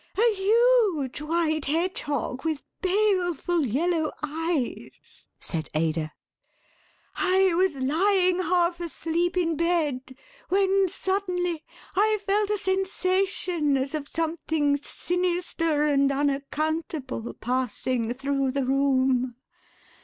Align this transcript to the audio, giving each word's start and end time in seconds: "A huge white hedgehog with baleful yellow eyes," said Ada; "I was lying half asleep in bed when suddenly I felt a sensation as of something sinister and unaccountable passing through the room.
"A 0.17 0.33
huge 0.35 1.21
white 1.21 1.65
hedgehog 1.65 2.43
with 2.43 2.63
baleful 2.81 3.67
yellow 3.67 4.11
eyes," 4.23 5.27
said 5.39 5.69
Ada; 5.75 6.11
"I 7.15 7.53
was 7.53 7.75
lying 7.75 8.39
half 8.39 8.79
asleep 8.79 9.37
in 9.37 9.55
bed 9.55 10.15
when 10.49 10.87
suddenly 10.87 11.63
I 11.95 12.17
felt 12.25 12.49
a 12.49 12.57
sensation 12.57 13.77
as 13.77 13.93
of 13.93 14.07
something 14.07 14.75
sinister 14.77 15.85
and 15.85 16.11
unaccountable 16.11 17.35
passing 17.35 18.11
through 18.15 18.49
the 18.53 18.65
room. 18.65 19.35